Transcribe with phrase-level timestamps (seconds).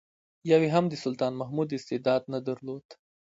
[0.49, 2.85] یو یې هم د سلطان محمود استعداد نه درلود.